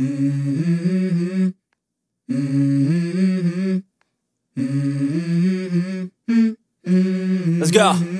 Mm-hmm. 0.00 1.48
Mm-hmm. 2.30 3.78
Mm-hmm. 6.86 7.58
Let's 7.60 7.70
go. 7.72 8.17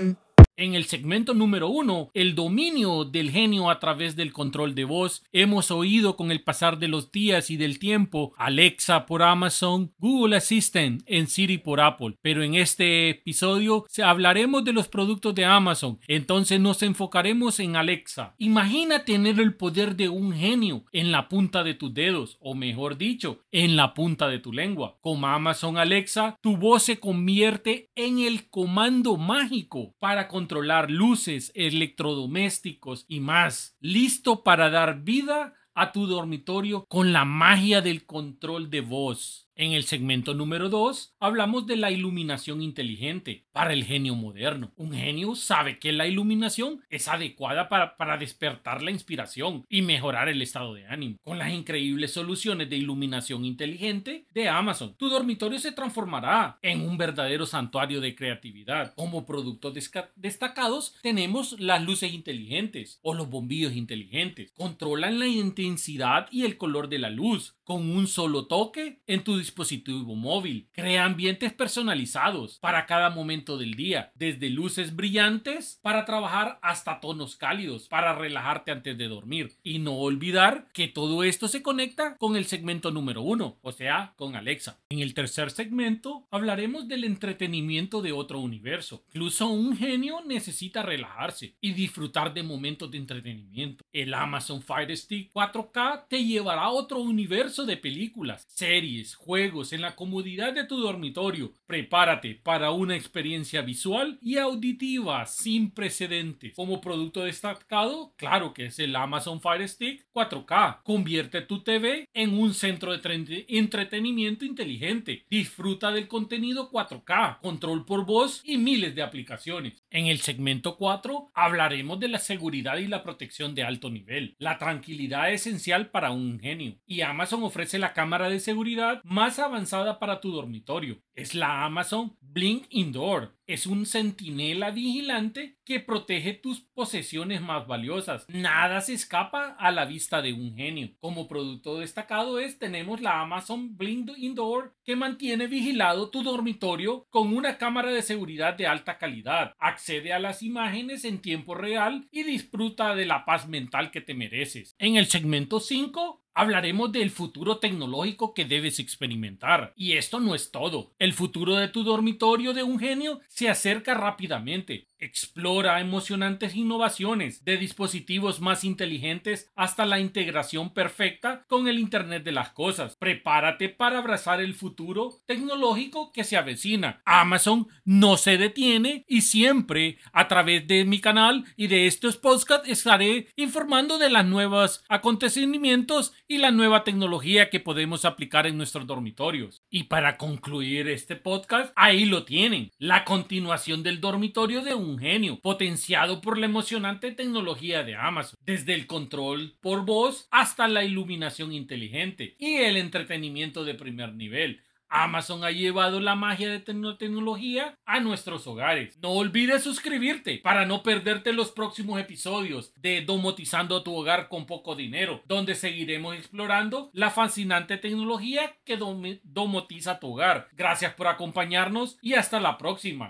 En 0.58 0.74
el 0.74 0.86
segmento 0.86 1.34
número 1.34 1.68
uno, 1.68 2.10
el 2.14 2.34
dominio 2.34 3.04
del 3.04 3.30
genio 3.30 3.70
a 3.70 3.78
través 3.78 4.16
del 4.16 4.32
control 4.32 4.74
de 4.74 4.82
voz, 4.82 5.22
hemos 5.30 5.70
oído 5.70 6.16
con 6.16 6.32
el 6.32 6.42
pasar 6.42 6.80
de 6.80 6.88
los 6.88 7.12
días 7.12 7.48
y 7.50 7.56
del 7.56 7.78
tiempo 7.78 8.32
Alexa 8.36 9.06
por 9.06 9.22
Amazon, 9.22 9.92
Google 9.98 10.36
Assistant 10.36 11.04
en 11.06 11.28
Siri 11.28 11.58
por 11.58 11.80
Apple, 11.80 12.16
pero 12.22 12.42
en 12.42 12.56
este 12.56 13.10
episodio 13.10 13.86
hablaremos 14.02 14.64
de 14.64 14.72
los 14.72 14.88
productos 14.88 15.32
de 15.36 15.44
Amazon, 15.44 16.00
entonces 16.08 16.58
nos 16.58 16.82
enfocaremos 16.82 17.60
en 17.60 17.76
Alexa. 17.76 18.34
Imagina 18.38 19.04
tener 19.04 19.38
el 19.38 19.54
poder 19.54 19.94
de 19.94 20.08
un 20.08 20.32
genio 20.32 20.84
en 20.90 21.12
la 21.12 21.28
punta 21.28 21.62
de 21.62 21.74
tus 21.74 21.94
dedos, 21.94 22.36
o 22.40 22.56
mejor 22.56 22.98
dicho, 22.98 23.38
en 23.52 23.76
la 23.76 23.94
punta 23.94 24.26
de 24.26 24.40
tu 24.40 24.52
lengua. 24.52 24.98
Con 25.02 25.24
Amazon 25.24 25.78
Alexa, 25.78 26.36
tu 26.40 26.56
voz 26.56 26.82
se 26.82 26.98
convierte 26.98 27.90
en 27.94 28.18
el 28.18 28.50
comando 28.50 29.16
mágico 29.16 29.94
para 30.00 30.26
controlar 30.26 30.47
controlar 30.48 30.90
luces, 30.90 31.52
electrodomésticos 31.54 33.04
y 33.06 33.20
más. 33.20 33.76
Listo 33.80 34.42
para 34.42 34.70
dar 34.70 35.02
vida 35.02 35.52
a 35.74 35.92
tu 35.92 36.06
dormitorio 36.06 36.86
con 36.88 37.12
la 37.12 37.26
magia 37.26 37.82
del 37.82 38.06
control 38.06 38.70
de 38.70 38.80
voz. 38.80 39.47
En 39.60 39.72
el 39.72 39.82
segmento 39.82 40.34
número 40.34 40.68
2 40.68 41.16
hablamos 41.18 41.66
de 41.66 41.74
la 41.74 41.90
iluminación 41.90 42.62
inteligente 42.62 43.48
para 43.50 43.72
el 43.72 43.82
genio 43.82 44.14
moderno. 44.14 44.70
Un 44.76 44.92
genio 44.92 45.34
sabe 45.34 45.80
que 45.80 45.90
la 45.90 46.06
iluminación 46.06 46.84
es 46.90 47.08
adecuada 47.08 47.68
para, 47.68 47.96
para, 47.96 48.18
despertar 48.18 48.82
la 48.82 48.92
inspiración 48.92 49.66
y 49.68 49.82
mejorar 49.82 50.28
el 50.28 50.42
estado 50.42 50.74
de 50.74 50.86
ánimo. 50.86 51.16
Con 51.24 51.38
las 51.38 51.52
increíbles 51.52 52.12
soluciones 52.12 52.70
de 52.70 52.76
iluminación 52.76 53.44
inteligente 53.44 54.26
de 54.32 54.48
Amazon, 54.48 54.94
tu 54.96 55.08
dormitorio 55.08 55.58
se 55.58 55.72
transformará 55.72 56.60
en 56.62 56.82
un 56.82 56.96
verdadero 56.96 57.44
santuario 57.44 58.00
de 58.00 58.14
creatividad. 58.14 58.94
Como 58.94 59.26
productos 59.26 59.74
destacados 60.14 60.94
tenemos 61.02 61.58
las 61.58 61.82
luces 61.82 62.12
inteligentes 62.14 63.00
o 63.02 63.12
los 63.12 63.28
bombillos 63.28 63.74
inteligentes. 63.74 64.52
Controlan 64.52 65.18
la 65.18 65.26
intensidad 65.26 66.28
y 66.30 66.44
el 66.44 66.58
color 66.58 66.88
de 66.88 67.00
la 67.00 67.10
luz 67.10 67.56
con 67.64 67.90
un 67.90 68.06
solo 68.06 68.46
toque 68.46 69.02
en 69.06 69.24
tu 69.24 69.36
dispositivo 69.48 70.14
móvil. 70.14 70.68
Crea 70.72 71.04
ambientes 71.04 71.52
personalizados 71.52 72.58
para 72.58 72.84
cada 72.86 73.10
momento 73.10 73.56
del 73.56 73.74
día, 73.74 74.12
desde 74.14 74.50
luces 74.50 74.94
brillantes 74.94 75.78
para 75.82 76.04
trabajar 76.04 76.58
hasta 76.62 77.00
tonos 77.00 77.36
cálidos 77.36 77.88
para 77.88 78.14
relajarte 78.14 78.70
antes 78.70 78.98
de 78.98 79.08
dormir. 79.08 79.56
Y 79.62 79.78
no 79.78 79.94
olvidar 79.94 80.68
que 80.72 80.88
todo 80.88 81.24
esto 81.24 81.48
se 81.48 81.62
conecta 81.62 82.16
con 82.18 82.36
el 82.36 82.44
segmento 82.44 82.90
número 82.90 83.22
uno, 83.22 83.58
o 83.62 83.72
sea, 83.72 84.12
con 84.16 84.36
Alexa. 84.36 84.78
En 84.90 85.00
el 85.00 85.14
tercer 85.14 85.50
segmento 85.50 86.26
hablaremos 86.30 86.86
del 86.86 87.04
entretenimiento 87.04 88.02
de 88.02 88.12
otro 88.12 88.40
universo. 88.40 89.02
Incluso 89.08 89.48
un 89.48 89.76
genio 89.76 90.20
necesita 90.26 90.82
relajarse 90.82 91.54
y 91.60 91.72
disfrutar 91.72 92.34
de 92.34 92.42
momentos 92.42 92.90
de 92.90 92.98
entretenimiento. 92.98 93.84
El 93.92 94.12
Amazon 94.12 94.60
Fire 94.60 94.94
Stick 94.94 95.32
4K 95.32 96.06
te 96.08 96.24
llevará 96.24 96.62
a 96.64 96.70
otro 96.70 96.98
universo 96.98 97.64
de 97.64 97.76
películas, 97.78 98.44
series, 98.48 99.14
juegos, 99.14 99.37
en 99.38 99.80
la 99.82 99.94
comodidad 99.94 100.52
de 100.52 100.64
tu 100.64 100.78
dormitorio. 100.78 101.52
Prepárate 101.66 102.34
para 102.34 102.72
una 102.72 102.96
experiencia 102.96 103.62
visual 103.62 104.18
y 104.20 104.38
auditiva 104.38 105.26
sin 105.26 105.70
precedentes. 105.70 106.54
Como 106.54 106.80
producto 106.80 107.22
destacado, 107.22 108.14
claro 108.16 108.52
que 108.52 108.66
es 108.66 108.78
el 108.78 108.96
Amazon 108.96 109.40
Fire 109.40 109.68
Stick 109.68 110.06
4K. 110.12 110.82
Convierte 110.82 111.42
tu 111.42 111.62
TV 111.62 112.08
en 112.14 112.38
un 112.38 112.52
centro 112.52 112.96
de 112.96 113.46
entretenimiento 113.48 114.44
inteligente. 114.44 115.24
Disfruta 115.30 115.92
del 115.92 116.08
contenido 116.08 116.70
4K, 116.70 117.38
control 117.40 117.84
por 117.84 118.06
voz 118.06 118.42
y 118.44 118.58
miles 118.58 118.94
de 118.94 119.02
aplicaciones. 119.02 119.84
En 119.90 120.06
el 120.06 120.18
segmento 120.18 120.76
4 120.76 121.30
hablaremos 121.34 122.00
de 122.00 122.08
la 122.08 122.18
seguridad 122.18 122.78
y 122.78 122.88
la 122.88 123.04
protección 123.04 123.54
de 123.54 123.62
alto 123.62 123.88
nivel. 123.90 124.34
La 124.38 124.58
tranquilidad 124.58 125.32
es 125.32 125.46
esencial 125.46 125.90
para 125.90 126.10
un 126.10 126.40
genio 126.40 126.76
y 126.86 127.02
Amazon 127.02 127.44
ofrece 127.44 127.78
la 127.78 127.92
cámara 127.92 128.28
de 128.28 128.40
seguridad 128.40 129.00
más 129.04 129.27
avanzada 129.36 129.98
para 129.98 130.20
tu 130.20 130.30
dormitorio. 130.30 131.02
Es 131.14 131.34
la 131.34 131.64
Amazon 131.64 132.16
Blink 132.20 132.66
Indoor. 132.70 133.36
Es 133.46 133.66
un 133.66 133.86
centinela 133.86 134.70
vigilante 134.70 135.58
que 135.64 135.80
protege 135.80 136.34
tus 136.34 136.60
posesiones 136.60 137.40
más 137.40 137.66
valiosas. 137.66 138.26
Nada 138.28 138.80
se 138.80 138.94
escapa 138.94 139.56
a 139.58 139.70
la 139.72 139.84
vista 139.86 140.22
de 140.22 140.32
un 140.32 140.54
genio. 140.54 140.90
Como 141.00 141.28
producto 141.28 141.78
destacado 141.78 142.38
es 142.38 142.58
tenemos 142.58 143.00
la 143.00 143.20
Amazon 143.20 143.76
Blink 143.76 144.10
Indoor 144.16 144.74
que 144.84 144.96
mantiene 144.96 145.46
vigilado 145.46 146.10
tu 146.10 146.22
dormitorio 146.22 147.06
con 147.10 147.34
una 147.34 147.58
cámara 147.58 147.90
de 147.90 148.02
seguridad 148.02 148.54
de 148.54 148.66
alta 148.66 148.98
calidad. 148.98 149.54
Accede 149.58 150.12
a 150.12 150.18
las 150.18 150.42
imágenes 150.42 151.04
en 151.04 151.20
tiempo 151.20 151.54
real 151.54 152.06
y 152.10 152.22
disfruta 152.22 152.94
de 152.94 153.06
la 153.06 153.24
paz 153.24 153.48
mental 153.48 153.90
que 153.90 154.00
te 154.00 154.14
mereces. 154.14 154.76
En 154.78 154.96
el 154.96 155.06
segmento 155.06 155.58
5 155.58 156.22
hablaremos 156.38 156.92
del 156.92 157.10
futuro 157.10 157.58
tecnológico 157.58 158.32
que 158.32 158.44
debes 158.44 158.78
experimentar. 158.78 159.72
Y 159.74 159.94
esto 159.94 160.20
no 160.20 160.36
es 160.36 160.52
todo. 160.52 160.92
El 161.00 161.12
futuro 161.12 161.56
de 161.56 161.66
tu 161.66 161.82
dormitorio 161.82 162.54
de 162.54 162.62
un 162.62 162.78
genio 162.78 163.20
se 163.26 163.48
acerca 163.48 163.94
rápidamente. 163.94 164.86
Explora 165.00 165.80
emocionantes 165.80 166.56
innovaciones 166.56 167.44
de 167.44 167.56
dispositivos 167.56 168.40
más 168.40 168.64
inteligentes 168.64 169.48
hasta 169.54 169.86
la 169.86 170.00
integración 170.00 170.74
perfecta 170.74 171.44
con 171.46 171.68
el 171.68 171.78
Internet 171.78 172.24
de 172.24 172.32
las 172.32 172.50
Cosas. 172.50 172.96
Prepárate 172.96 173.68
para 173.68 173.98
abrazar 173.98 174.40
el 174.40 174.54
futuro 174.54 175.20
tecnológico 175.26 176.10
que 176.12 176.24
se 176.24 176.36
avecina. 176.36 177.00
Amazon 177.04 177.68
no 177.84 178.16
se 178.16 178.38
detiene 178.38 179.04
y 179.06 179.20
siempre 179.20 179.98
a 180.12 180.26
través 180.26 180.66
de 180.66 180.84
mi 180.84 181.00
canal 181.00 181.44
y 181.56 181.68
de 181.68 181.86
estos 181.86 182.16
podcasts 182.16 182.68
estaré 182.68 183.28
informando 183.36 183.98
de 183.98 184.10
los 184.10 184.24
nuevos 184.24 184.84
acontecimientos 184.88 186.12
y 186.26 186.38
la 186.38 186.50
nueva 186.50 186.82
tecnología 186.82 187.50
que 187.50 187.60
podemos 187.60 188.04
aplicar 188.04 188.48
en 188.48 188.56
nuestros 188.56 188.84
dormitorios. 188.84 189.57
Y 189.70 189.84
para 189.84 190.16
concluir 190.16 190.88
este 190.88 191.14
podcast, 191.14 191.72
ahí 191.76 192.06
lo 192.06 192.24
tienen, 192.24 192.70
la 192.78 193.04
continuación 193.04 193.82
del 193.82 194.00
dormitorio 194.00 194.62
de 194.62 194.72
un 194.72 194.98
genio, 194.98 195.40
potenciado 195.40 196.22
por 196.22 196.38
la 196.38 196.46
emocionante 196.46 197.12
tecnología 197.12 197.82
de 197.82 197.94
Amazon, 197.94 198.38
desde 198.46 198.72
el 198.72 198.86
control 198.86 199.56
por 199.60 199.84
voz 199.84 200.26
hasta 200.30 200.68
la 200.68 200.84
iluminación 200.84 201.52
inteligente 201.52 202.34
y 202.38 202.56
el 202.56 202.78
entretenimiento 202.78 203.64
de 203.64 203.74
primer 203.74 204.14
nivel. 204.14 204.62
Amazon 204.88 205.44
ha 205.44 205.50
llevado 205.50 206.00
la 206.00 206.14
magia 206.14 206.50
de 206.50 206.60
tecnología 206.60 207.76
a 207.84 208.00
nuestros 208.00 208.46
hogares. 208.46 208.98
No 209.02 209.10
olvides 209.10 209.62
suscribirte 209.62 210.38
para 210.38 210.66
no 210.66 210.82
perderte 210.82 211.32
los 211.32 211.50
próximos 211.50 212.00
episodios 212.00 212.72
de 212.76 213.02
Domotizando 213.02 213.82
tu 213.82 213.94
hogar 213.94 214.28
con 214.28 214.46
poco 214.46 214.74
dinero, 214.74 215.22
donde 215.26 215.54
seguiremos 215.54 216.16
explorando 216.16 216.90
la 216.92 217.10
fascinante 217.10 217.76
tecnología 217.76 218.56
que 218.64 218.78
domotiza 219.24 220.00
tu 220.00 220.12
hogar. 220.14 220.48
Gracias 220.52 220.94
por 220.94 221.06
acompañarnos 221.06 221.98
y 222.02 222.14
hasta 222.14 222.40
la 222.40 222.58
próxima. 222.58 223.06